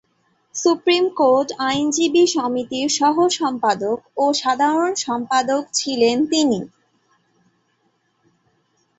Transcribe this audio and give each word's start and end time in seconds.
Supreme 0.55 1.05
court 1.19 1.49
আইনজীবী 1.67 2.23
সমিতির 2.35 2.87
সহ-সম্পাদক 2.91 3.99
ও 4.17 4.25
সাধারণ 4.33 4.91
সম্পাদক 5.05 5.63
ছিলেন 5.73 6.17
তিনি। 6.25 6.59